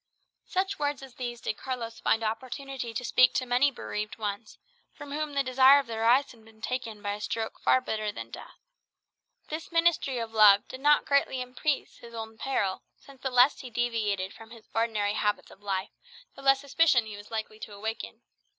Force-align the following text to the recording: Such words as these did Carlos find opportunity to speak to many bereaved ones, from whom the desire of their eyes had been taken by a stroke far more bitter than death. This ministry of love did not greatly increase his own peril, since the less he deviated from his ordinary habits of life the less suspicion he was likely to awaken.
Such 0.47 0.79
words 0.79 1.03
as 1.03 1.13
these 1.13 1.41
did 1.41 1.57
Carlos 1.57 1.99
find 1.99 2.23
opportunity 2.23 2.91
to 2.91 3.05
speak 3.05 3.35
to 3.35 3.45
many 3.45 3.69
bereaved 3.69 4.17
ones, 4.17 4.57
from 4.91 5.11
whom 5.11 5.33
the 5.33 5.43
desire 5.43 5.77
of 5.77 5.85
their 5.85 6.05
eyes 6.05 6.31
had 6.31 6.43
been 6.43 6.59
taken 6.59 7.03
by 7.03 7.13
a 7.13 7.21
stroke 7.21 7.59
far 7.59 7.75
more 7.75 7.81
bitter 7.85 8.11
than 8.11 8.31
death. 8.31 8.57
This 9.49 9.71
ministry 9.71 10.17
of 10.17 10.33
love 10.33 10.67
did 10.67 10.79
not 10.81 11.05
greatly 11.05 11.39
increase 11.39 11.97
his 11.97 12.15
own 12.15 12.39
peril, 12.39 12.81
since 12.97 13.21
the 13.21 13.29
less 13.29 13.59
he 13.59 13.69
deviated 13.69 14.33
from 14.33 14.49
his 14.49 14.67
ordinary 14.73 15.13
habits 15.13 15.51
of 15.51 15.61
life 15.61 15.91
the 16.35 16.41
less 16.41 16.59
suspicion 16.61 17.05
he 17.05 17.15
was 17.15 17.29
likely 17.29 17.59
to 17.59 17.71
awaken. 17.71 18.23